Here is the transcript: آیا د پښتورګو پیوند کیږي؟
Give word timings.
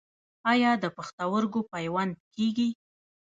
آیا 0.51 0.71
د 0.83 0.85
پښتورګو 0.95 1.61
پیوند 1.73 2.13
کیږي؟ 2.35 2.69